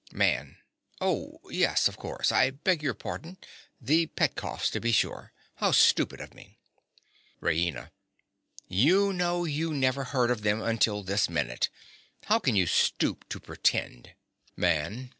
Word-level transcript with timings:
MAN. 0.11 0.57
Oh, 0.99 1.39
yes, 1.51 1.87
of 1.87 1.95
course. 1.95 2.31
I 2.31 2.49
beg 2.49 2.81
your 2.81 2.95
pardon. 2.95 3.37
The 3.79 4.07
Petkoffs, 4.07 4.71
to 4.71 4.79
be 4.79 4.91
sure. 4.91 5.31
How 5.57 5.69
stupid 5.71 6.19
of 6.19 6.33
me! 6.33 6.57
RAINA. 7.39 7.91
You 8.67 9.13
know 9.13 9.45
you 9.45 9.71
never 9.75 10.05
heard 10.05 10.31
of 10.31 10.41
them 10.41 10.59
until 10.59 11.03
this 11.03 11.29
minute. 11.29 11.69
How 12.25 12.39
can 12.39 12.55
you 12.55 12.65
stoop 12.65 13.29
to 13.29 13.39
pretend? 13.39 14.15
MAN. 14.57 15.09